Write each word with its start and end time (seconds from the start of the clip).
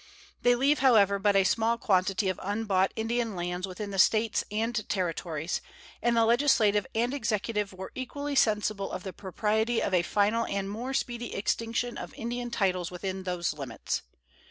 They 0.41 0.55
leave, 0.55 0.79
however, 0.79 1.19
but 1.19 1.35
a 1.35 1.43
small 1.43 1.77
quantity 1.77 2.27
of 2.27 2.39
unbought 2.41 2.91
Indian 2.95 3.35
lands 3.35 3.67
within 3.67 3.91
the 3.91 3.99
States 3.99 4.43
and 4.49 4.73
Territories, 4.89 5.61
and 6.01 6.17
the 6.17 6.25
Legislature 6.25 6.85
and 6.95 7.13
Executive 7.13 7.71
were 7.71 7.91
equally 7.93 8.33
sensible 8.33 8.91
of 8.91 9.03
the 9.03 9.13
propriety 9.13 9.79
of 9.79 9.93
a 9.93 10.01
final 10.01 10.47
and 10.47 10.71
more 10.71 10.95
speedy 10.95 11.35
extinction 11.35 11.99
of 11.99 12.15
Indian 12.15 12.49
titles 12.49 12.89
within 12.89 13.25
those 13.25 13.53
limits. 13.53 14.01